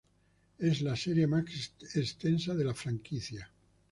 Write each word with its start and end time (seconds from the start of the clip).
Es 0.57 0.81
la 0.81 0.95
serie 0.95 1.27
más 1.27 1.45
extensa 1.93 2.55
de 2.55 2.63
la 2.65 2.73
franquicia. 2.73 3.51